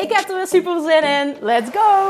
[0.00, 1.36] Ik heb er weer super zin in.
[1.40, 2.08] Let's go!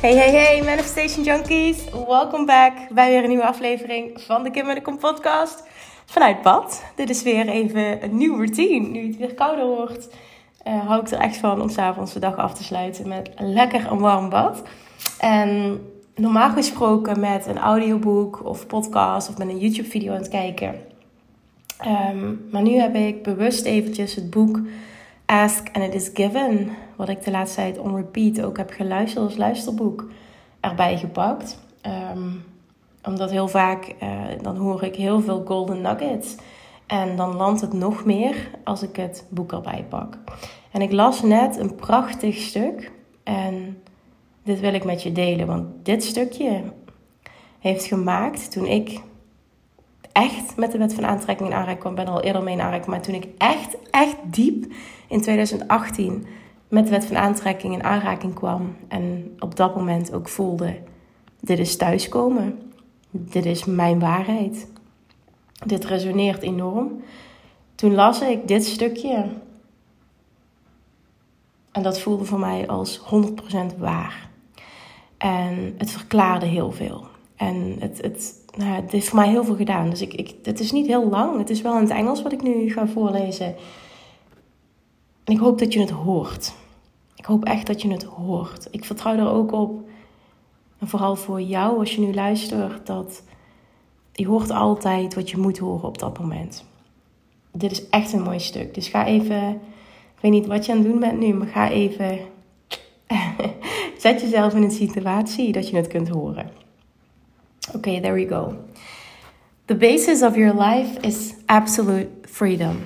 [0.00, 1.84] Hey, hey, hey, Manifestation Junkies.
[2.06, 5.66] Welkom back bij weer een nieuwe aflevering van de Kim en de Kom podcast.
[6.04, 6.84] Vanuit bad.
[6.96, 8.88] Dit is weer even een nieuwe routine.
[8.88, 10.08] Nu het weer kouder wordt,
[10.66, 13.52] uh, hou ik er echt van om s'avonds de dag af te sluiten met een
[13.52, 14.62] lekker en warm bad.
[15.18, 15.80] En
[16.14, 20.74] normaal gesproken met een audioboek of podcast of met een YouTube video aan het kijken.
[22.12, 24.60] Um, maar nu heb ik bewust eventjes het boek
[25.26, 29.24] Ask and It Is Given, wat ik de laatste tijd on repeat ook heb geluisterd
[29.24, 30.04] als luisterboek,
[30.60, 31.58] erbij gepakt.
[32.14, 32.44] Um,
[33.04, 34.08] omdat heel vaak, uh,
[34.42, 36.36] dan hoor ik heel veel golden nuggets.
[36.86, 40.18] En dan landt het nog meer als ik het boek erbij pak.
[40.70, 42.92] En ik las net een prachtig stuk.
[43.22, 43.81] En
[44.42, 45.46] dit wil ik met je delen.
[45.46, 46.62] Want dit stukje
[47.58, 49.00] heeft gemaakt toen ik
[50.12, 51.92] echt met de wet van aantrekking in aanraking kwam.
[51.92, 52.86] Ik ben al eerder mee in aanraking.
[52.86, 54.72] Maar toen ik echt, echt diep
[55.08, 56.26] in 2018
[56.68, 58.76] met de wet van aantrekking in aanraking kwam.
[58.88, 60.76] En op dat moment ook voelde,
[61.40, 62.72] dit is thuiskomen.
[63.10, 64.70] Dit is mijn waarheid.
[65.66, 67.02] Dit resoneert enorm.
[67.74, 69.24] Toen las ik dit stukje.
[71.72, 74.30] En dat voelde voor mij als 100% waar.
[75.22, 77.06] En het verklaarde heel veel.
[77.36, 79.90] En het, het, nou, het heeft voor mij heel veel gedaan.
[79.90, 81.38] Dus ik, ik, het is niet heel lang.
[81.38, 83.46] Het is wel in het Engels wat ik nu ga voorlezen.
[85.24, 86.54] En ik hoop dat je het hoort.
[87.16, 88.68] Ik hoop echt dat je het hoort.
[88.70, 89.88] Ik vertrouw er ook op.
[90.78, 93.22] En vooral voor jou, als je nu luistert, dat
[94.12, 96.64] je hoort altijd wat je moet horen op dat moment.
[97.52, 98.74] Dit is echt een mooi stuk.
[98.74, 99.48] Dus ga even,
[100.16, 102.18] ik weet niet wat je aan het doen bent nu, maar ga even
[104.02, 106.50] Zet jezelf in een situatie dat je het kunt horen.
[107.68, 108.54] Oké, okay, there we go.
[109.64, 112.76] The basis of your life is absolute freedom.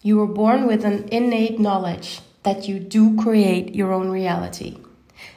[0.00, 4.76] You were born with an innate knowledge that you do create your own reality.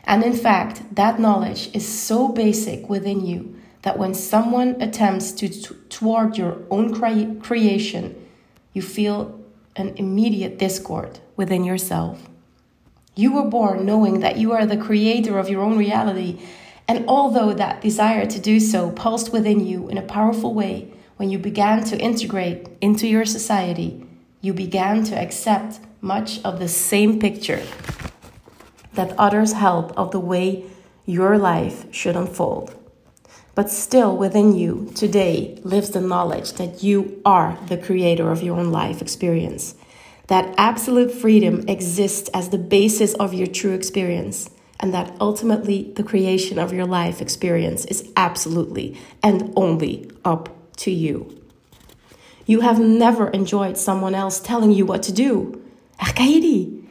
[0.03, 5.47] And in fact, that knowledge is so basic within you that when someone attempts to
[5.90, 8.16] thwart your own cre creation,
[8.74, 9.40] you feel
[9.75, 12.18] an immediate discord within yourself.
[13.17, 16.39] You were born knowing that you are the creator of your own reality.
[16.88, 21.31] And although that desire to do so pulsed within you in a powerful way, when
[21.31, 24.05] you began to integrate into your society,
[24.41, 27.63] you began to accept much of the same picture
[28.94, 30.66] that others held of the way
[31.07, 32.75] your life should unfold.
[33.55, 38.59] But still within you today lives the knowledge that you are the creator of your
[38.59, 39.73] own life experience
[40.28, 44.50] that absolute freedom exists as the basis of your true experience,
[44.80, 50.92] and that ultimately the creation of your life experience is absolutely and only up to
[50.92, 51.34] you.
[52.46, 55.62] You have never enjoyed someone else telling you what to do.
[55.98, 56.84] Herken die?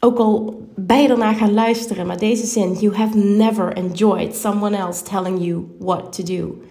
[0.00, 5.02] Ook al ben je gaan luisteren, maar deze zin, you have never enjoyed someone else
[5.02, 6.62] telling you what to do.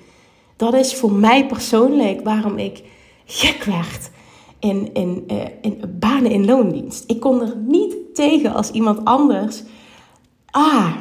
[0.56, 2.84] Dat is voor mij persoonlijk waarom ik
[3.26, 4.10] gek werd
[4.59, 7.03] in, in, uh, in banen in loondienst.
[7.08, 9.64] Ik kon er niet tegen als iemand anders.
[10.46, 10.96] Ah,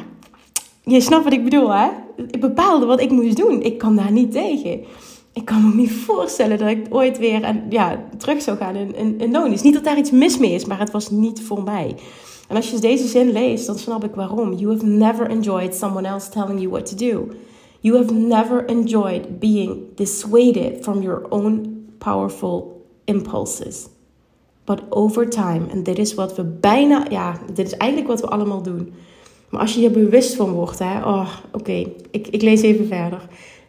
[0.83, 1.89] je snapt wat ik bedoel, hè?
[2.31, 3.61] Ik bepaalde wat ik moest doen.
[3.61, 4.83] Ik kan daar niet tegen.
[5.33, 8.95] Ik kan me niet voorstellen dat ik ooit weer en, ja, terug zou gaan in,
[8.95, 9.63] in, in loondienst.
[9.63, 11.95] Niet dat daar iets mis mee is, maar het was niet voor mij.
[12.47, 14.53] En als je deze zin leest, dan snap ik waarom.
[14.53, 17.27] You have never enjoyed someone else telling you what to do.
[17.79, 22.78] You have never enjoyed being dissuaded from your own powerful
[23.09, 23.89] impulses.
[24.65, 28.27] But over time, en dit is wat we bijna, ja, dit is eigenlijk wat we
[28.27, 28.93] allemaal doen.
[29.49, 32.87] Maar als je hier bewust van wordt, hè, oh, oké, okay, ik, ik lees even
[32.87, 33.27] verder.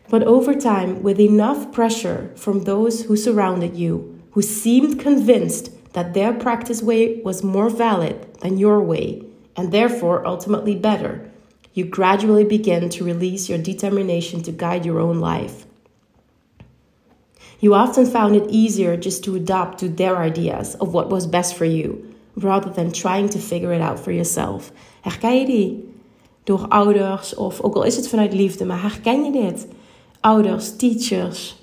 [0.08, 4.00] But over time, with enough pressure from those who surrounded you,
[4.30, 9.22] who seemed convinced that their practice way was more valid than your way,
[9.52, 11.30] and therefore ultimately better,
[11.72, 15.66] you gradually begin to release your determination to guide your own life.
[17.60, 21.54] You often found it easier just to adapt to their ideas of what was best
[21.54, 22.04] for you,
[22.34, 24.72] rather than trying to figure it out for yourself.
[25.00, 25.88] Herken je die?
[26.44, 29.68] door ouders of ook al is het vanuit liefde, maar herken je dit?
[30.20, 31.56] Ouders, teachers,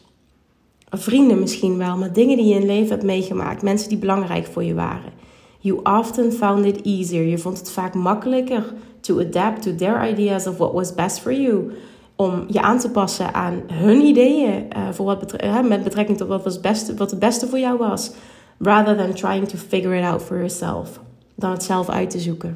[0.90, 4.64] vrienden misschien wel, maar dingen die je in leven hebt meegemaakt, mensen die belangrijk voor
[4.64, 5.12] je waren.
[5.60, 7.24] You often found it easier.
[7.24, 11.34] Je vond het vaak makkelijker to adapt to their ideas of what was best for
[11.34, 11.72] you.
[12.18, 16.44] Om je aan te passen aan hun ideeën uh, voor wat met betrekking tot wat,
[16.44, 18.12] was beste, wat het beste voor jou was.
[18.60, 21.00] Rather than trying to figure it out for yourself.
[21.36, 22.56] Dan het zelf uit te zoeken.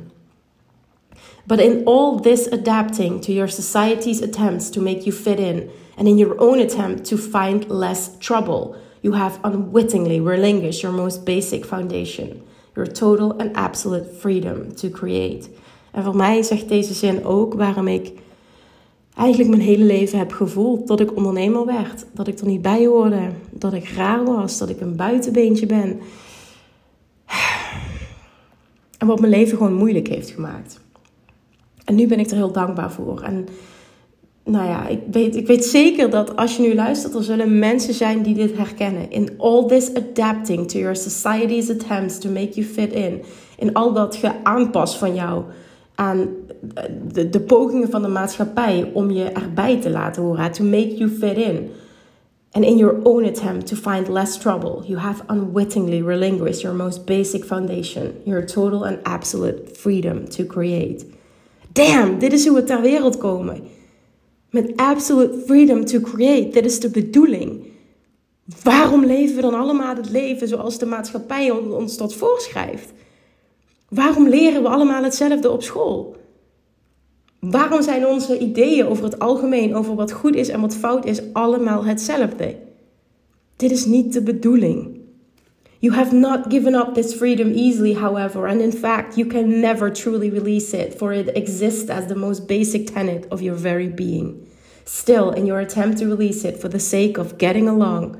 [1.46, 6.08] But in all this adapting to your society's attempts to make you fit in, and
[6.08, 11.66] in your own attempt to find less trouble, you have unwittingly relinquished your most basic
[11.66, 12.42] foundation,
[12.76, 15.50] your total and absolute freedom to create.
[15.92, 18.12] En voor mij zegt deze zin ook waarom ik
[19.22, 22.06] eigenlijk mijn hele leven heb gevoeld dat ik ondernemer werd.
[22.14, 26.00] Dat ik er niet bij hoorde, dat ik raar was, dat ik een buitenbeentje ben.
[28.98, 30.80] En wat mijn leven gewoon moeilijk heeft gemaakt.
[31.86, 33.22] En nu ben ik er heel dankbaar voor.
[33.22, 33.48] En
[34.44, 37.94] nou ja, ik weet, ik weet zeker dat als je nu luistert, er zullen mensen
[37.94, 39.12] zijn die dit herkennen.
[39.12, 43.22] In all this adapting to your society's attempts to make you fit in.
[43.58, 45.44] In al dat geaanpas van jou
[46.02, 46.30] aan
[47.12, 50.52] de, de pogingen van de maatschappij om je erbij te laten horen.
[50.52, 51.70] To make you fit in.
[52.52, 57.06] And in your own attempt to find less trouble, you have unwittingly relinquished your most
[57.06, 61.06] basic foundation, your total and absolute freedom to create.
[61.72, 63.62] Damn, dit is hoe we ter wereld komen.
[64.50, 66.50] Met absolute freedom to create.
[66.50, 67.66] Dit is de bedoeling.
[68.64, 72.92] Waarom leven we dan allemaal het leven zoals de maatschappij ons dat voorschrijft?
[73.94, 76.16] Waarom leren we allemaal hetzelfde op school?
[77.40, 81.34] Waarom zijn onze ideeën over het algemeen, over wat goed is en wat fout is,
[81.34, 82.56] allemaal hetzelfde?
[83.56, 85.00] Dit is niet de bedoeling.
[85.80, 89.92] You have not given up this freedom easily, however, and in fact, you can never
[89.92, 94.48] truly release it, for it exists as the most basic tenet of your very being.
[94.84, 98.16] Still, in your attempt to release it for the sake of getting along,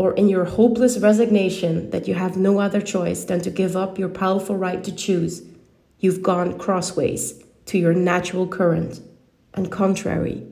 [0.00, 3.98] or in your hopeless resignation that you have no other choice than to give up
[3.98, 5.42] your powerful right to choose,
[5.98, 7.34] you've gone crossways
[7.66, 9.02] to your natural current
[9.52, 10.42] and contrary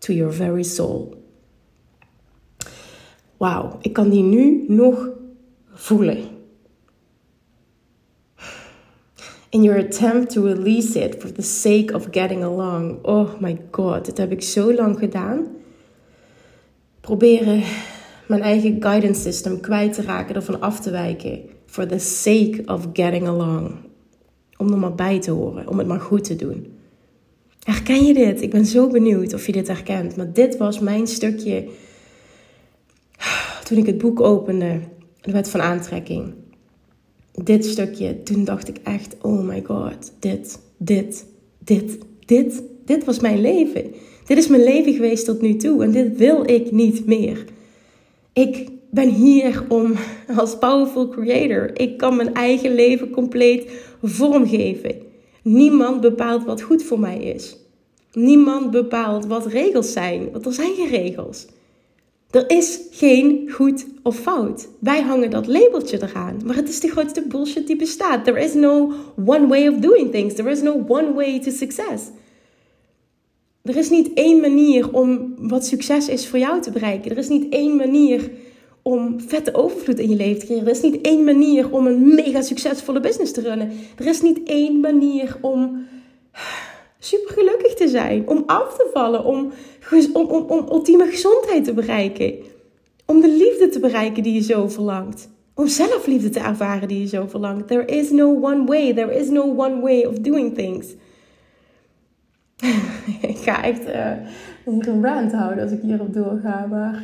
[0.00, 1.14] to your very soul.
[3.38, 5.08] Wauw, ik kan die nu nog
[5.74, 6.24] voelen.
[9.50, 13.00] In your attempt to release it for the sake of getting along.
[13.04, 15.46] Oh my god, dit heb ik zo lang gedaan.
[17.00, 17.62] Proberen
[18.26, 21.40] mijn eigen guidance system kwijt te raken, ervan af te wijken.
[21.66, 23.74] For the sake of getting along.
[24.56, 26.66] Om er maar bij te horen, om het maar goed te doen.
[27.62, 28.42] Herken je dit?
[28.42, 30.16] Ik ben zo benieuwd of je dit herkent.
[30.16, 31.68] Maar dit was mijn stukje
[33.64, 34.80] toen ik het boek opende
[35.20, 36.34] de wet van aantrekking.
[37.32, 41.26] Dit stukje, toen dacht ik echt, oh my god, dit, dit,
[41.58, 43.84] dit, dit, dit was mijn leven.
[44.26, 47.44] Dit is mijn leven geweest tot nu toe en dit wil ik niet meer.
[48.38, 49.94] Ik ben hier om
[50.36, 51.70] als powerful creator.
[51.80, 53.70] Ik kan mijn eigen leven compleet
[54.02, 54.94] vormgeven.
[55.42, 57.56] Niemand bepaalt wat goed voor mij is.
[58.12, 61.46] Niemand bepaalt wat regels zijn, want er zijn geen regels.
[62.30, 64.68] Er is geen goed of fout.
[64.78, 66.40] Wij hangen dat labeltje eraan.
[66.44, 68.24] Maar het is de grootste bullshit die bestaat.
[68.24, 68.92] There is no
[69.26, 70.34] one way of doing things.
[70.34, 72.02] There is no one way to success.
[73.66, 77.10] Er is niet één manier om wat succes is voor jou te bereiken.
[77.10, 78.30] Er is niet één manier
[78.82, 80.66] om vette overvloed in je leven te creëren.
[80.66, 83.72] Er is niet één manier om een mega succesvolle business te runnen.
[83.98, 85.86] Er is niet één manier om
[86.98, 89.52] super gelukkig te zijn, om af te vallen, om,
[90.12, 92.34] om, om, om ultieme gezondheid te bereiken,
[93.06, 97.06] om de liefde te bereiken die je zo verlangt, om zelfliefde te ervaren die je
[97.06, 97.68] zo verlangt.
[97.68, 100.86] There is no one way, there is no one way of doing things.
[103.30, 104.10] ik ga echt uh,
[104.64, 107.02] een rant houden als ik hierop doorga, maar...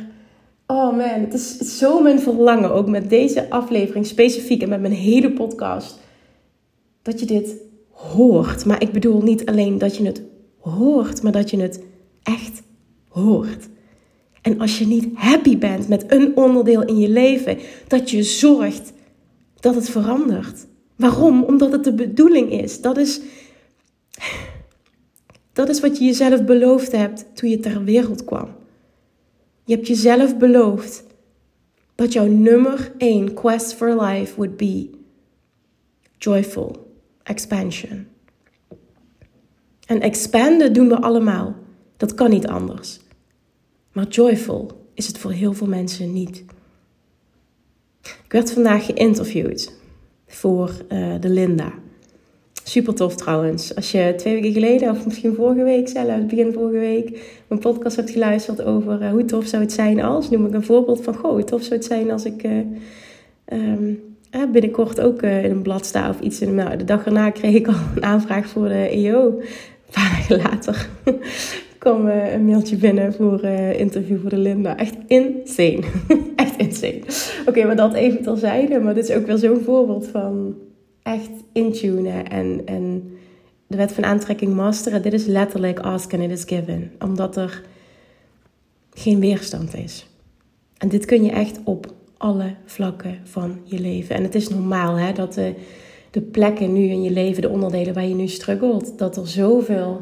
[0.67, 4.93] Oh man, het is zo mijn verlangen, ook met deze aflevering specifiek en met mijn
[4.93, 5.99] hele podcast,
[7.01, 7.55] dat je dit
[7.91, 8.65] hoort.
[8.65, 10.21] Maar ik bedoel niet alleen dat je het
[10.59, 11.83] hoort, maar dat je het
[12.23, 12.61] echt
[13.07, 13.67] hoort.
[14.41, 17.57] En als je niet happy bent met een onderdeel in je leven,
[17.87, 18.93] dat je zorgt
[19.59, 20.65] dat het verandert.
[20.95, 21.43] Waarom?
[21.43, 22.81] Omdat het de bedoeling is.
[22.81, 23.21] Dat is,
[25.53, 28.47] dat is wat je jezelf beloofd hebt toen je ter wereld kwam.
[29.63, 31.03] Je hebt jezelf beloofd
[31.95, 34.89] dat jouw nummer één quest for life would be
[36.17, 36.93] joyful
[37.23, 38.07] expansion.
[39.85, 41.55] En expanden doen we allemaal.
[41.97, 42.99] Dat kan niet anders.
[43.91, 46.43] Maar joyful is het voor heel veel mensen niet.
[48.01, 49.73] Ik werd vandaag geïnterviewd
[50.27, 51.73] voor uh, de Linda.
[52.63, 53.75] Super tof trouwens.
[53.75, 57.95] Als je twee weken geleden, of misschien vorige week zelf, begin vorige week, mijn podcast
[57.95, 61.15] hebt geluisterd over uh, hoe tof zou het zijn als, noem ik een voorbeeld van,
[61.15, 62.51] goh, hoe tof zou het zijn als ik uh,
[63.53, 64.01] um,
[64.51, 66.39] binnenkort ook in een blad sta of iets.
[66.39, 69.27] Nou, de dag erna kreeg ik al een aanvraag voor de EO.
[69.27, 69.43] Een
[69.91, 70.89] paar dagen later
[71.77, 73.43] kwam een mailtje binnen voor
[73.77, 74.77] interview voor de Linda.
[74.77, 75.83] Echt insane.
[76.35, 77.01] Echt insane.
[77.45, 78.79] Oké, maar dat even terzijde.
[78.79, 80.55] Maar dit is ook wel zo'n voorbeeld van
[81.03, 83.17] echt intunen en, en
[83.67, 85.01] de wet van aantrekking masteren.
[85.01, 86.91] Dit is letterlijk ask and it is given.
[86.99, 87.61] Omdat er
[88.93, 90.07] geen weerstand is.
[90.77, 94.15] En dit kun je echt op alle vlakken van je leven.
[94.15, 95.53] En het is normaal hè, dat de,
[96.11, 100.01] de plekken nu in je leven, de onderdelen waar je nu struggelt, dat er zoveel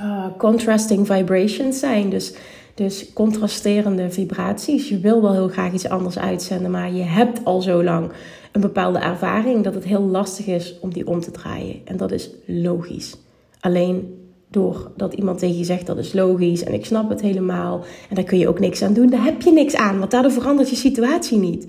[0.00, 2.10] uh, contrasting vibrations zijn.
[2.10, 2.34] Dus,
[2.74, 4.88] dus contrasterende vibraties.
[4.88, 8.10] Je wil wel heel graag iets anders uitzenden, maar je hebt al zo lang
[8.58, 11.80] een bepaalde ervaring dat het heel lastig is om die om te draaien.
[11.84, 13.16] En dat is logisch.
[13.60, 14.16] Alleen
[14.50, 18.24] doordat iemand tegen je zegt dat is logisch en ik snap het helemaal en daar
[18.24, 20.76] kun je ook niks aan doen, daar heb je niks aan, want daardoor verandert je
[20.76, 21.66] situatie niet.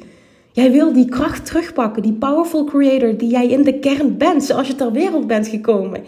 [0.51, 4.67] Jij wil die kracht terugpakken, die powerful creator die jij in de kern bent, zoals
[4.67, 6.03] je ter wereld bent gekomen.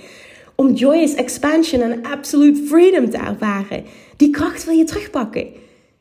[0.56, 3.84] Om joyous expansion en absolute freedom te ervaren.
[4.18, 5.48] Die kracht wil je terugpakken.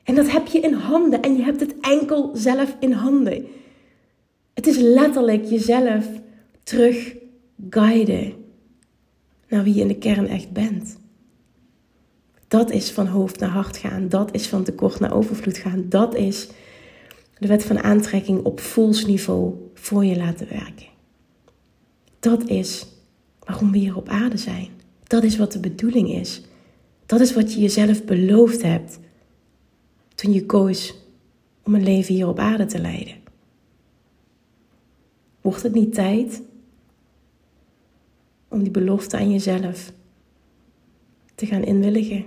[0.05, 3.47] En dat heb je in handen en je hebt het enkel zelf in handen.
[4.55, 6.07] Het is letterlijk jezelf
[6.63, 7.17] terug
[7.71, 8.35] guiden
[9.49, 10.99] naar wie je in de kern echt bent.
[12.49, 14.09] Dat is van hoofd naar hart gaan.
[14.09, 15.89] Dat is van tekort naar overvloed gaan.
[15.89, 16.49] Dat is
[17.39, 20.87] de wet van aantrekking op voelsniveau voor je laten werken.
[22.21, 22.87] Dat is
[23.39, 24.69] waarom we hier op aarde zijn.
[25.03, 26.43] Dat is wat de bedoeling is.
[27.07, 28.99] Dat is wat je jezelf beloofd hebt
[30.15, 30.95] toen je koos
[31.63, 33.15] om een leven hier op aarde te leiden.
[35.41, 36.43] Wordt het niet tijd
[38.49, 39.93] om die belofte aan jezelf
[41.35, 42.25] te gaan inwilligen?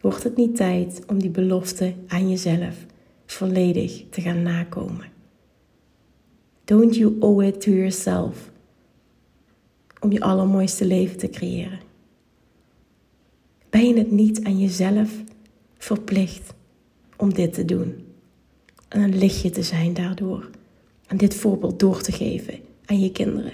[0.00, 2.86] Wordt het niet tijd om die belofte aan jezelf
[3.26, 5.14] volledig te gaan nakomen?
[6.64, 8.50] Don't you owe it to yourself
[10.00, 11.80] om je allermooiste leven te creëren?
[13.70, 15.22] Ben je het niet aan jezelf
[15.78, 16.54] verplicht
[17.16, 18.04] om dit te doen?
[18.88, 20.50] En een lichtje te zijn daardoor.
[21.06, 23.52] En dit voorbeeld door te geven aan je kinderen.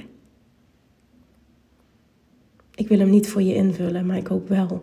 [2.74, 4.82] Ik wil hem niet voor je invullen, maar ik hoop wel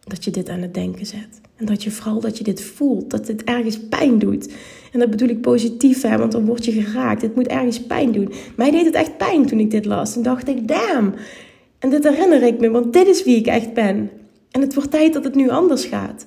[0.00, 1.40] dat je dit aan het denken zet.
[1.56, 4.52] En dat je vooral dat je dit voelt, dat dit ergens pijn doet.
[4.92, 7.22] En dat bedoel ik positief, hè, want dan word je geraakt.
[7.22, 8.32] Het moet ergens pijn doen.
[8.56, 10.16] Mij deed het echt pijn toen ik dit las.
[10.16, 11.14] En dacht ik, damn.
[11.78, 14.10] En dit herinner ik me, want dit is wie ik echt ben.
[14.50, 16.26] En het wordt tijd dat het nu anders gaat.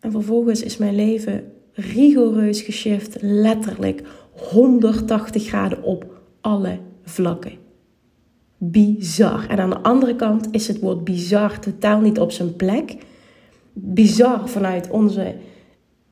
[0.00, 4.02] En vervolgens is mijn leven rigoureus geshift, letterlijk
[4.32, 7.52] 180 graden op alle vlakken.
[8.58, 9.46] Bizar.
[9.48, 12.96] En aan de andere kant is het woord bizar totaal niet op zijn plek.
[13.72, 15.34] Bizar vanuit onze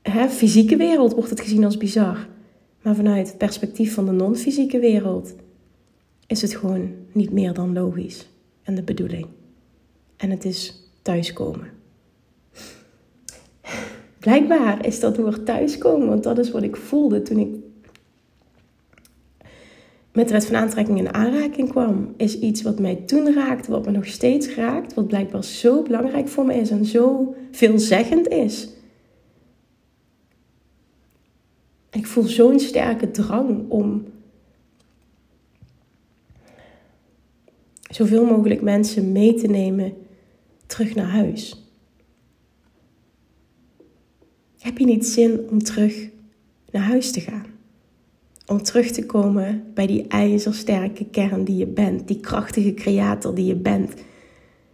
[0.03, 2.29] hè, fysieke wereld wordt het gezien als bizar.
[2.83, 5.35] Maar vanuit het perspectief van de non-fysieke wereld
[6.27, 8.29] is het gewoon niet meer dan logisch
[8.63, 9.27] en de bedoeling.
[10.17, 11.80] En het is thuiskomen.
[14.21, 17.55] Blijkbaar is dat woord thuiskomen, want dat is wat ik voelde toen ik
[20.13, 22.15] met de wet van aantrekking in aanraking kwam.
[22.17, 26.29] Is iets wat mij toen raakte, wat me nog steeds raakt, wat blijkbaar zo belangrijk
[26.29, 28.69] voor me is en zo veelzeggend is.
[31.91, 34.05] Ik voel zo'n sterke drang om
[37.91, 39.93] zoveel mogelijk mensen mee te nemen
[40.67, 41.70] terug naar huis.
[44.61, 46.09] Heb je niet zin om terug
[46.71, 47.47] naar huis te gaan?
[48.47, 53.47] Om terug te komen bij die ijzersterke kern die je bent, die krachtige creator die
[53.47, 53.95] je bent,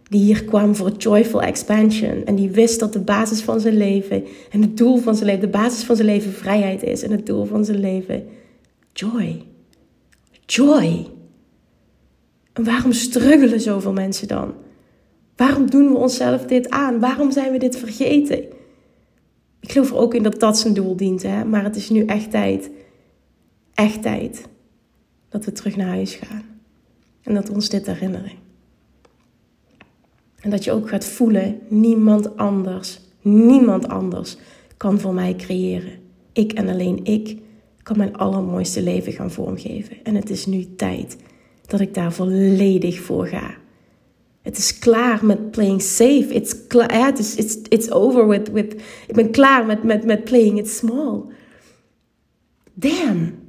[0.09, 4.23] die hier kwam voor joyful expansion en die wist dat de basis van zijn leven
[4.51, 7.25] en het doel van zijn leven, de basis van zijn leven vrijheid is en het
[7.25, 8.27] doel van zijn leven
[8.93, 9.43] joy.
[10.45, 11.07] Joy.
[12.53, 14.53] En waarom struggelen zoveel mensen dan?
[15.35, 16.99] Waarom doen we onszelf dit aan?
[16.99, 18.43] Waarom zijn we dit vergeten?
[19.59, 21.45] Ik geloof er ook in dat dat zijn doel dient, hè?
[21.45, 22.69] maar het is nu echt tijd,
[23.73, 24.47] echt tijd,
[25.29, 26.43] dat we terug naar huis gaan.
[27.21, 28.31] En dat we ons dit herinneren.
[30.39, 34.37] En dat je ook gaat voelen, niemand anders, niemand anders
[34.77, 35.99] kan voor mij creëren.
[36.33, 37.37] Ik en alleen ik
[37.83, 39.97] kan mijn allermooiste leven gaan vormgeven.
[40.03, 41.17] En het is nu tijd
[41.65, 43.55] dat ik daar volledig voor ga.
[44.47, 46.27] Het is klaar met playing safe.
[46.29, 48.75] It's ja, het is, it's, it's over with...
[49.07, 51.21] Ik ben klaar met, met, met playing it small.
[52.73, 53.39] Damn.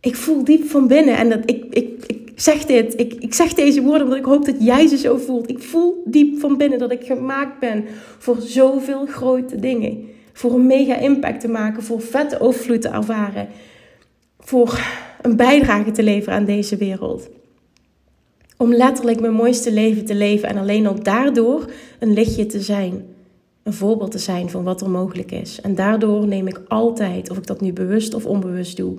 [0.00, 3.54] Ik voel diep van binnen en dat, ik, ik, ik zeg dit, ik, ik zeg
[3.54, 5.50] deze woorden omdat ik hoop dat jij ze zo voelt.
[5.50, 7.84] Ik voel diep van binnen dat ik gemaakt ben
[8.18, 10.08] voor zoveel grote dingen.
[10.32, 13.48] Voor een mega impact te maken, voor vette overvloed te ervaren.
[14.38, 14.80] Voor
[15.22, 17.28] een bijdrage te leveren aan deze wereld.
[18.62, 23.04] Om letterlijk mijn mooiste leven te leven en alleen al daardoor een lichtje te zijn.
[23.62, 25.60] Een voorbeeld te zijn van wat er mogelijk is.
[25.60, 28.98] En daardoor neem ik altijd, of ik dat nu bewust of onbewust doe,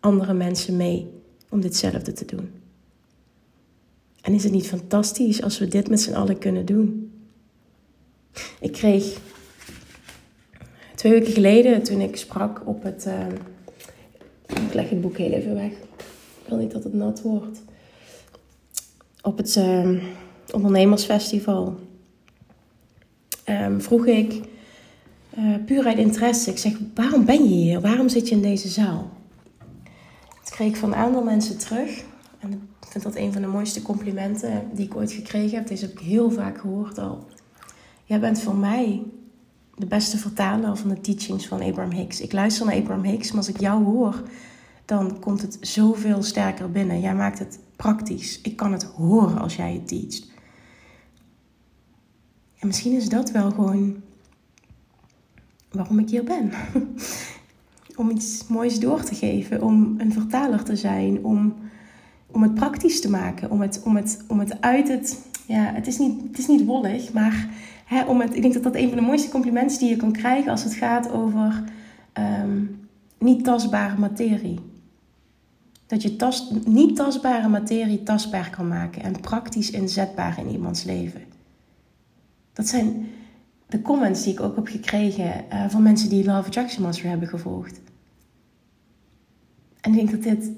[0.00, 1.10] andere mensen mee
[1.48, 2.50] om ditzelfde te doen.
[4.20, 7.12] En is het niet fantastisch als we dit met z'n allen kunnen doen?
[8.60, 9.18] Ik kreeg
[10.94, 13.06] twee weken geleden, toen ik sprak op het.
[13.06, 13.26] Uh,
[14.66, 15.72] ik leg het boek heel even weg.
[15.72, 17.60] Ik wil niet dat het nat wordt.
[19.22, 20.02] Op het uh,
[20.52, 21.78] ondernemersfestival
[23.48, 24.40] um, vroeg ik
[25.38, 26.50] uh, puur uit interesse.
[26.50, 27.80] Ik zeg: Waarom ben je hier?
[27.80, 29.10] Waarom zit je in deze zaal?
[30.40, 32.04] Dat kreeg ik van een aantal mensen terug.
[32.38, 35.66] En ik vind dat een van de mooiste complimenten die ik ooit gekregen heb.
[35.66, 37.26] Deze heb ik heel vaak gehoord al.
[38.04, 39.02] Jij bent voor mij
[39.74, 42.20] de beste vertaler van de teachings van Abraham Hicks.
[42.20, 44.22] Ik luister naar Abraham Hicks, maar als ik jou hoor,
[44.84, 47.00] dan komt het zoveel sterker binnen.
[47.00, 48.40] Jij maakt het praktisch.
[48.40, 50.28] Ik kan het horen als jij het teacht.
[52.58, 53.96] En misschien is dat wel gewoon
[55.70, 56.52] waarom ik hier ben.
[58.00, 61.54] om iets moois door te geven, om een vertaler te zijn, om,
[62.26, 65.24] om het praktisch te maken, om het, om het, om het uit het.
[65.46, 67.48] Ja, het is niet, het is niet wollig, maar
[67.84, 70.12] hè, om het, ik denk dat dat een van de mooiste complimenten die je kan
[70.12, 71.64] krijgen als het gaat over
[72.12, 72.64] ehm,
[73.18, 74.69] niet tastbare materie.
[75.90, 81.22] Dat je niet tastbare materie tastbaar kan maken en praktisch inzetbaar in iemands leven.
[82.52, 83.08] Dat zijn
[83.66, 87.28] de comments die ik ook heb gekregen uh, van mensen die Love Attraction Master hebben
[87.28, 87.80] gevolgd.
[89.80, 90.50] En ik denk dat dit.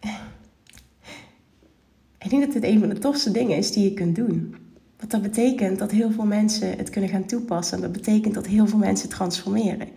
[2.24, 4.56] Ik denk dat dit een van de tofste dingen is die je kunt doen.
[4.96, 7.76] Want dat betekent dat heel veel mensen het kunnen gaan toepassen.
[7.76, 9.88] En dat betekent dat heel veel mensen transformeren.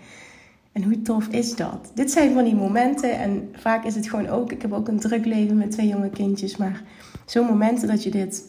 [0.78, 1.92] En hoe tof is dat?
[1.94, 3.20] Dit zijn van die momenten.
[3.20, 4.52] En vaak is het gewoon ook.
[4.52, 6.58] Ik heb ook een druk leven met twee jonge kindjes.
[6.58, 6.84] Maar
[7.26, 8.46] zo'n momenten dat je dit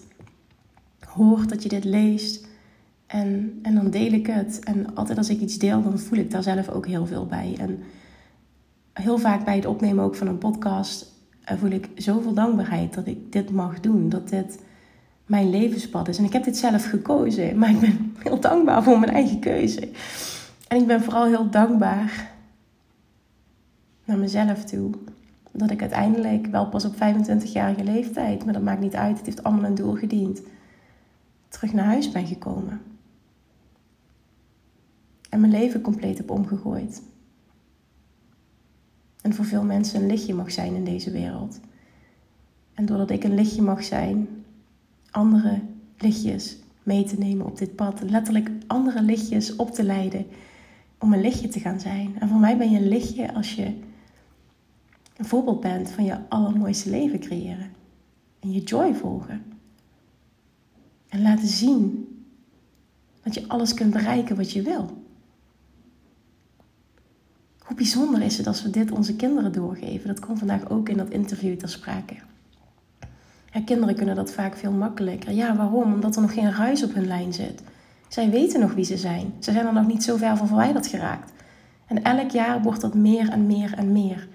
[1.07, 2.47] hoort, dat je dit leest.
[3.07, 4.59] En, en dan deel ik het.
[4.65, 7.57] En altijd als ik iets deel, dan voel ik daar zelf ook heel veel bij.
[7.59, 7.83] En
[8.93, 11.13] heel vaak bij het opnemen ook van een podcast
[11.45, 14.09] eh, voel ik zoveel dankbaarheid dat ik dit mag doen.
[14.09, 14.63] Dat dit
[15.27, 16.19] mijn levenspad is.
[16.19, 19.89] En ik heb dit zelf gekozen, maar ik ben heel dankbaar voor mijn eigen keuze.
[20.69, 22.31] En ik ben vooral heel dankbaar
[24.05, 24.91] naar mezelf toe.
[25.53, 29.43] Dat ik uiteindelijk, wel pas op 25-jarige leeftijd, maar dat maakt niet uit, het heeft
[29.43, 30.43] allemaal een doel gediend,
[31.49, 32.81] terug naar huis ben gekomen.
[35.31, 37.03] En mijn leven compleet heb omgegooid.
[39.23, 41.61] En voor veel mensen een lichtje mag zijn in deze wereld.
[42.75, 44.29] En doordat ik een lichtje mag zijn,
[45.11, 45.61] andere
[45.99, 48.01] lichtjes mee te nemen op dit pad.
[48.03, 50.27] Letterlijk andere lichtjes op te leiden
[50.99, 52.17] om een lichtje te gaan zijn.
[52.19, 53.65] En voor mij ben je een lichtje als je
[55.17, 57.71] een voorbeeld bent van je allermooiste leven creëren.
[58.41, 59.45] En je joy volgen.
[61.09, 62.07] En laten zien
[63.23, 65.07] dat je alles kunt bereiken wat je wil.
[67.59, 70.09] Hoe bijzonder is het als we dit onze kinderen doorgeven?
[70.09, 72.15] Dat kwam vandaag ook in dat interview ter sprake.
[73.53, 75.33] Ja, kinderen kunnen dat vaak veel makkelijker.
[75.33, 75.93] Ja, waarom?
[75.93, 77.63] Omdat er nog geen ruis op hun lijn zit.
[78.09, 79.33] Zij weten nog wie ze zijn.
[79.39, 81.33] Ze zijn er nog niet zo ver van verwijderd geraakt.
[81.87, 84.29] En elk jaar wordt dat meer en meer en meer.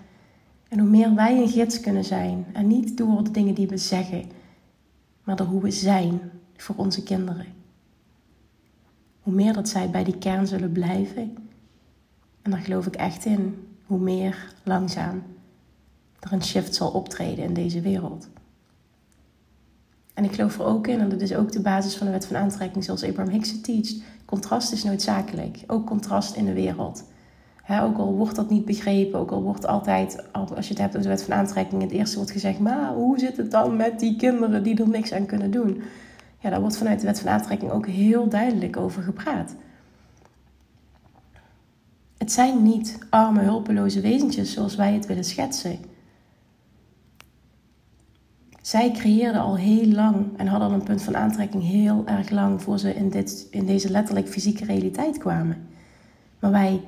[0.67, 3.77] En hoe meer wij een gids kunnen zijn, en niet door de dingen die we
[3.77, 4.23] zeggen,
[5.23, 6.19] maar door hoe we zijn
[6.57, 7.45] voor onze kinderen.
[9.21, 11.36] Hoe meer dat zij bij die kern zullen blijven,
[12.41, 15.23] en daar geloof ik echt in, hoe meer langzaam
[16.19, 18.27] er een shift zal optreden in deze wereld.
[20.13, 22.26] En ik geloof er ook in, en dat is ook de basis van de wet
[22.26, 23.95] van aantrekking, zoals Abraham Hicks het teacht.
[24.26, 25.63] Contrast is noodzakelijk.
[25.67, 27.04] Ook contrast in de wereld.
[27.82, 31.02] ook al wordt dat niet begrepen, ook al wordt altijd, als je het hebt over
[31.02, 34.15] de wet van aantrekking, het eerste wordt gezegd, maar hoe zit het dan met die
[34.15, 35.82] kinderen die er niks aan kunnen doen?
[36.39, 39.56] Ja, daar wordt vanuit de wet van aantrekking ook heel duidelijk over gepraat.
[42.17, 45.80] Het zijn niet arme, hulpeloze wezentjes zoals wij het willen schetsen.
[48.63, 52.62] Zij creëerden al heel lang en hadden al een punt van aantrekking heel erg lang
[52.62, 55.67] voor ze in, dit, in deze letterlijk fysieke realiteit kwamen.
[56.39, 56.82] Maar wij,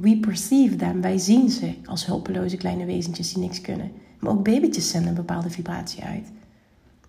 [0.00, 3.92] we perceive them, wij zien ze als hulpeloze kleine wezentjes die niks kunnen.
[4.18, 6.28] Maar ook babytjes zenden een bepaalde vibratie uit.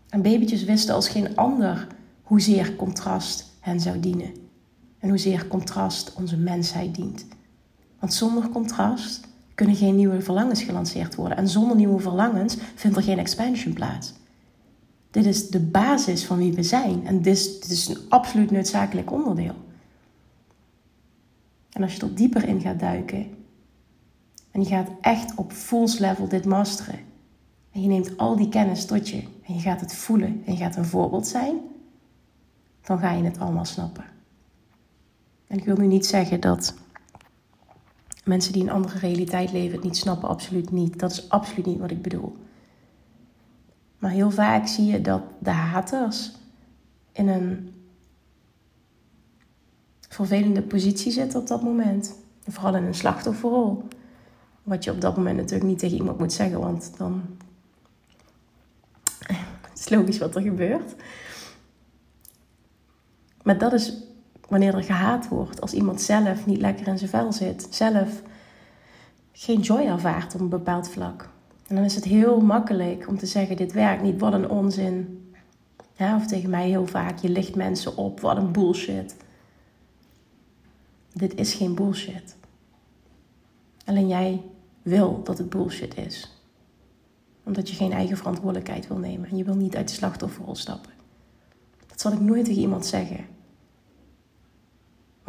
[0.09, 1.87] En babytjes wisten als geen ander
[2.21, 4.33] hoezeer contrast hen zou dienen.
[4.99, 7.25] En hoezeer contrast onze mensheid dient.
[7.99, 11.37] Want zonder contrast kunnen geen nieuwe verlangens gelanceerd worden.
[11.37, 14.13] En zonder nieuwe verlangens vindt er geen expansion plaats.
[15.11, 17.07] Dit is de basis van wie we zijn.
[17.07, 19.55] En dit is, een absoluut noodzakelijk onderdeel.
[21.69, 23.27] En als je er dieper in gaat duiken,
[24.51, 26.99] en je gaat echt op fulls level dit masteren,
[27.71, 30.57] en je neemt al die kennis tot je, en je gaat het voelen, en je
[30.57, 31.55] gaat een voorbeeld zijn,
[32.81, 34.05] dan ga je het allemaal snappen.
[35.47, 36.73] En ik wil nu niet zeggen dat
[38.23, 40.99] mensen die een andere realiteit leven het niet snappen, absoluut niet.
[40.99, 42.35] Dat is absoluut niet wat ik bedoel.
[43.97, 46.31] Maar heel vaak zie je dat de haters
[47.11, 47.73] in een
[50.09, 52.15] vervelende positie zitten op dat moment.
[52.47, 53.87] Vooral in een slachtofferrol.
[54.63, 57.21] Wat je op dat moment natuurlijk niet tegen iemand moet zeggen, want dan
[59.69, 60.95] het is logisch wat er gebeurt.
[63.43, 63.93] Maar dat is
[64.53, 65.61] wanneer er gehaat wordt.
[65.61, 67.67] Als iemand zelf niet lekker in zijn vel zit.
[67.69, 68.21] Zelf
[69.31, 71.29] geen joy ervaart op een bepaald vlak.
[71.67, 75.27] En dan is het heel makkelijk om te zeggen: dit werkt niet, wat een onzin.
[75.95, 79.15] Ja, of tegen mij heel vaak: je licht mensen op, wat een bullshit.
[81.13, 82.35] Dit is geen bullshit.
[83.85, 84.41] Alleen jij
[84.81, 86.41] wil dat het bullshit is.
[87.43, 90.91] Omdat je geen eigen verantwoordelijkheid wil nemen en je wil niet uit de slachtofferrol stappen.
[91.87, 93.25] Dat zal ik nooit tegen iemand zeggen.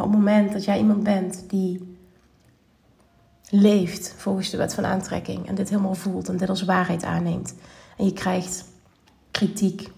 [0.04, 1.96] Op het moment dat jij iemand bent die
[3.50, 7.54] leeft volgens de wet van aantrekking en dit helemaal voelt en dit als waarheid aanneemt
[7.96, 8.64] en je krijgt
[9.30, 9.90] kritiek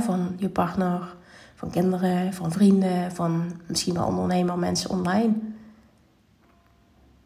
[0.00, 1.14] van je partner,
[1.54, 5.32] van kinderen, van vrienden, van misschien wel ondernemer, mensen online,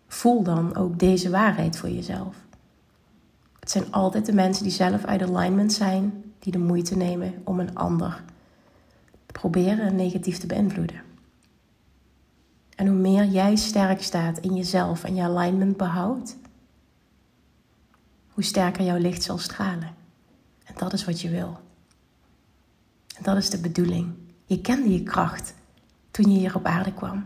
[0.09, 2.37] voel dan ook deze waarheid voor jezelf.
[3.61, 7.61] Het zijn altijd de mensen die zelf uit alignment zijn, die de moeite nemen om
[7.61, 8.23] een ander
[9.27, 11.06] te proberen negatief te beïnvloeden.
[12.77, 16.37] En hoe meer jij sterk staat in jezelf en je alignment behoudt,
[18.29, 19.95] hoe sterker jouw licht zal stralen.
[20.65, 21.59] En dat is wat je wil.
[23.17, 24.13] En dat is de bedoeling.
[24.45, 25.55] Je kende je kracht
[26.11, 27.25] toen je hier op aarde kwam.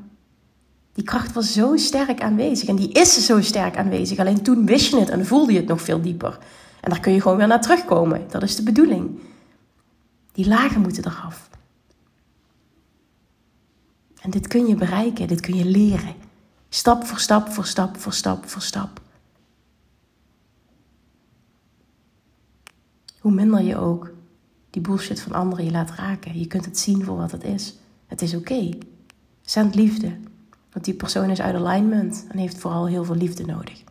[0.92, 4.18] Die kracht was zo sterk aanwezig en die is zo sterk aanwezig.
[4.18, 6.38] Alleen toen wist je het en voelde je het nog veel dieper.
[6.80, 8.26] En daar kun je gewoon weer naar terugkomen.
[8.28, 9.20] Dat is de bedoeling.
[10.32, 11.50] Die lagen moeten eraf.
[14.20, 16.14] En dit kun je bereiken, dit kun je leren.
[16.68, 19.00] Stap voor stap voor stap voor stap voor stap.
[23.20, 24.12] Hoe minder je ook
[24.70, 26.38] die bullshit van anderen je laat raken.
[26.38, 27.74] Je kunt het zien voor wat het is.
[28.06, 28.52] Het is oké.
[28.52, 28.78] Okay.
[29.42, 30.16] Zend liefde.
[30.72, 33.82] Want die persoon is uit alignment en heeft vooral heel veel liefde nodig.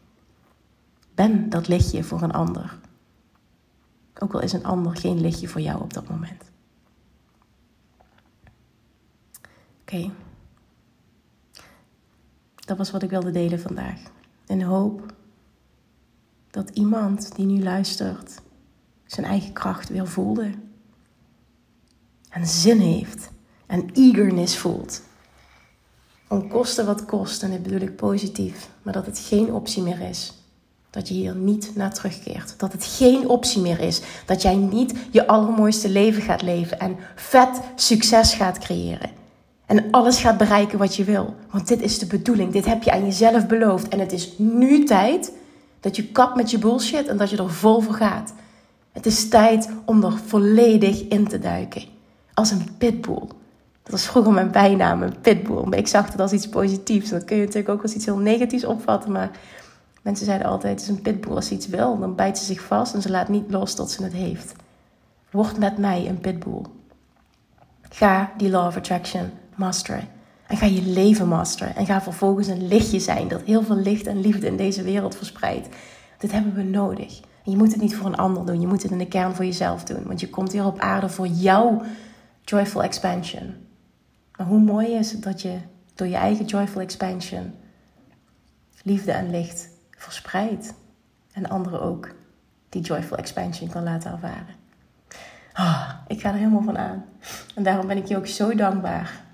[1.16, 2.78] Ben dat lichtje voor een ander.
[4.20, 6.44] Ook al is een ander geen lichtje voor jou op dat moment.
[9.92, 10.12] Oké.
[12.56, 14.00] Dat was wat ik wilde delen vandaag.
[14.48, 15.14] In hoop
[16.52, 18.42] dat iemand die nu luistert
[19.06, 20.52] zijn eigen kracht weer voelde.
[22.30, 23.30] En zin heeft
[23.66, 25.02] en eagerness voelt.
[26.28, 30.02] Om kosten wat kost, en dit bedoel ik positief, maar dat het geen optie meer
[30.02, 30.34] is.
[30.90, 32.60] Dat je hier niet naar terugkeert.
[32.60, 34.02] Dat het geen optie meer is.
[34.26, 39.19] Dat jij niet je allermooiste leven gaat leven en vet succes gaat creëren.
[39.70, 41.36] En alles gaat bereiken wat je wil.
[41.52, 42.52] Want dit is de bedoeling.
[42.52, 43.88] Dit heb je aan jezelf beloofd.
[43.88, 45.32] En het is nu tijd
[45.80, 48.34] dat je kapt met je bullshit en dat je er vol voor gaat.
[48.92, 51.84] Het is tijd om er volledig in te duiken.
[52.34, 53.28] Als een pitbull.
[53.84, 55.64] Dat was vroeger mijn bijnaam, een pitbull.
[55.64, 57.10] Maar ik zag het als iets positiefs.
[57.10, 59.12] Dan kun je natuurlijk ook als iets heel negatiefs opvatten.
[59.12, 59.32] Maar
[60.02, 61.36] mensen zeiden altijd, het is een pitbull.
[61.36, 63.92] Als ze iets wil, dan bijt ze zich vast en ze laat niet los tot
[63.92, 64.54] ze het heeft.
[65.32, 66.62] Word met mij een pitbull.
[67.90, 70.08] Ga die law of attraction masteren.
[70.48, 71.76] En ga je leven masteren.
[71.76, 75.16] En ga vervolgens een lichtje zijn dat heel veel licht en liefde in deze wereld
[75.16, 75.68] verspreidt.
[76.18, 77.20] Dit hebben we nodig.
[77.44, 78.62] Je moet het niet voor een ander doen.
[78.62, 80.04] Je moet het in de kern voor jezelf doen.
[80.04, 81.82] Want je komt hier op aarde voor jouw
[82.44, 83.56] joyful expansion.
[84.38, 85.58] Maar hoe mooi is het dat je
[85.96, 87.54] door je eigen joyful expansion
[88.84, 90.74] liefde en licht verspreidt.
[91.32, 92.10] En anderen ook
[92.70, 94.56] die joyful expansion kan laten ervaren.
[95.54, 97.06] Oh, ik ga er helemaal van aan.
[97.56, 99.28] En daarom ben ik je ook zo dankbaar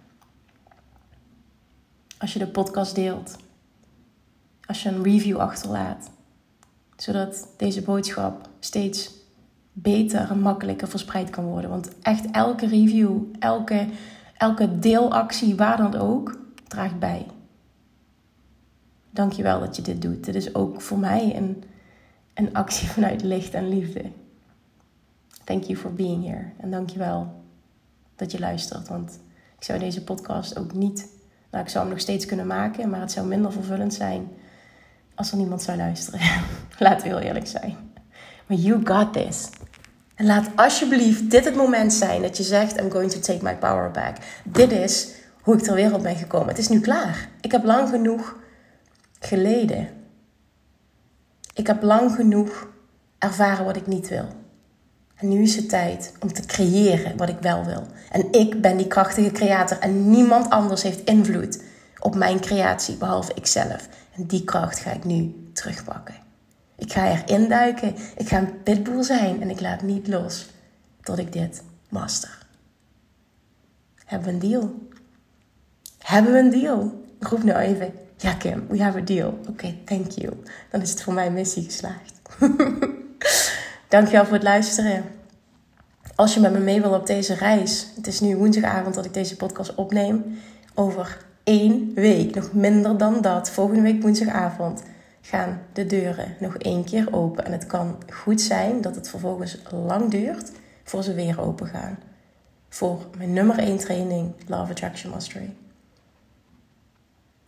[2.17, 3.35] als je de podcast deelt.
[4.65, 6.09] Als je een review achterlaat.
[6.95, 9.11] Zodat deze boodschap steeds
[9.73, 11.69] beter en makkelijker verspreid kan worden.
[11.69, 13.87] Want echt elke review, elke,
[14.37, 17.25] elke deelactie, waar dan ook, draagt bij.
[19.09, 20.23] Dankjewel dat je dit doet.
[20.23, 21.63] Dit is ook voor mij een,
[22.33, 24.11] een actie vanuit licht en liefde.
[25.43, 26.45] Thank you for being here.
[26.57, 27.43] En dankjewel
[28.15, 28.87] dat je luistert.
[28.87, 29.19] Want
[29.57, 31.07] ik zou deze podcast ook niet
[31.55, 34.27] nou, ik zou hem nog steeds kunnen maken, maar het zou minder vervullend zijn
[35.15, 36.19] als er niemand zou luisteren.
[36.79, 37.77] Laten we heel eerlijk zijn.
[38.45, 39.49] Maar you got this.
[40.15, 43.55] En laat alsjeblieft dit het moment zijn dat je zegt: I'm going to take my
[43.55, 44.17] power back.
[44.43, 46.47] Dit is hoe ik ter wereld ben gekomen.
[46.47, 47.29] Het is nu klaar.
[47.41, 48.35] Ik heb lang genoeg
[49.19, 49.87] geleden.
[51.53, 52.67] Ik heb lang genoeg
[53.17, 54.27] ervaren wat ik niet wil.
[55.15, 57.83] En nu is het tijd om te creëren wat ik wel wil.
[58.11, 61.63] En ik ben die krachtige creator en niemand anders heeft invloed
[61.99, 63.87] op mijn creatie behalve ikzelf.
[64.15, 66.15] En die kracht ga ik nu terugpakken.
[66.77, 67.95] Ik ga erin duiken.
[68.17, 70.49] Ik ga een pitbull zijn en ik laat niet los
[71.01, 72.45] tot ik dit master.
[74.05, 74.89] Hebben we een deal?
[75.99, 77.03] Hebben we een deal?
[77.19, 77.93] Roep nou even.
[78.17, 79.39] Ja, Kim, we have a deal.
[79.49, 80.33] Oké, thank you.
[80.71, 82.13] Dan is het voor mij missie geslaagd.
[83.95, 85.03] Dankjewel voor het luisteren.
[86.15, 89.13] Als je met me mee wil op deze reis, het is nu woensdagavond dat ik
[89.13, 90.37] deze podcast opneem.
[90.73, 94.83] Over één week, nog minder dan dat, volgende week woensdagavond,
[95.21, 97.45] gaan de deuren nog één keer open.
[97.45, 100.51] En het kan goed zijn dat het vervolgens lang duurt
[100.83, 101.99] voor ze weer open gaan.
[102.69, 105.55] Voor mijn nummer één training, Love Attraction Mastery.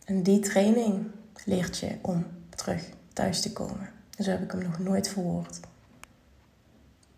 [0.04, 1.06] En die training
[1.44, 2.82] leert je om terug
[3.12, 3.90] thuis te komen.
[4.16, 5.60] En zo heb ik hem nog nooit verwoord.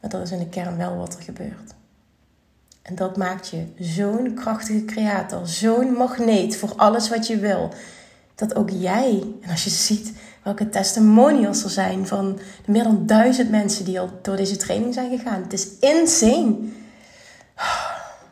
[0.00, 1.74] Maar dat is in de kern wel wat er gebeurt.
[2.82, 7.72] En dat maakt je zo'n krachtige creator, zo'n magneet voor alles wat je wil.
[8.34, 13.50] Dat ook jij, en als je ziet welke testimonials er zijn van meer dan duizend
[13.50, 15.42] mensen die al door deze training zijn gegaan.
[15.42, 16.56] Het is insane.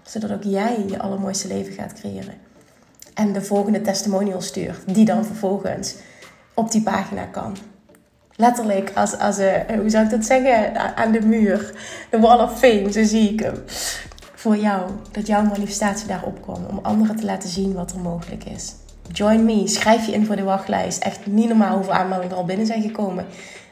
[0.02, 2.34] Zodat ook jij je allermooiste leven gaat creëren.
[3.14, 5.94] En de volgende testimonial stuurt, die dan vervolgens
[6.54, 7.56] op die pagina kan
[8.38, 11.72] letterlijk als, als een, hoe zou ik dat zeggen, aan de muur.
[12.10, 13.62] De wall of fame, zo zie ik hem.
[14.34, 16.68] Voor jou, dat jouw manifestatie daarop komt.
[16.68, 18.74] Om anderen te laten zien wat er mogelijk is.
[19.12, 21.02] Join me, schrijf je in voor de wachtlijst.
[21.02, 23.26] Echt niet normaal hoeveel aanmeldingen er al binnen zijn gekomen.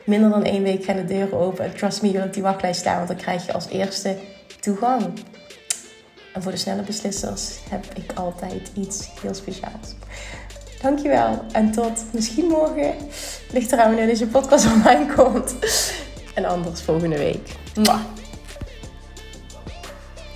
[0.05, 1.65] Minder dan één week gaan de deuren open.
[1.65, 4.17] En trust me, je wil op die wachtlijst staan, want dan krijg je als eerste
[4.61, 5.03] toegang.
[6.35, 9.95] En voor de snelle beslissers heb ik altijd iets heel speciaals.
[10.83, 11.45] Dankjewel.
[11.53, 12.95] En tot misschien morgen.
[13.53, 15.55] Ligt eraan wanneer deze podcast online komt.
[16.35, 17.49] En anders volgende week.
[17.75, 18.01] Mwah.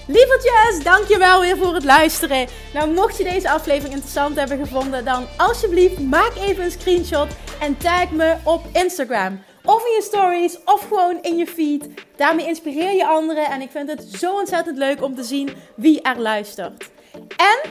[0.07, 2.47] Lievertjes, dankjewel weer voor het luisteren.
[2.73, 7.29] Nou, mocht je deze aflevering interessant hebben gevonden, dan alsjeblieft maak even een screenshot
[7.61, 9.41] en tag me op Instagram.
[9.65, 11.89] Of in je stories, of gewoon in je feed.
[12.17, 16.03] Daarmee inspireer je anderen en ik vind het zo ontzettend leuk om te zien wie
[16.03, 16.91] er luistert.
[17.37, 17.71] En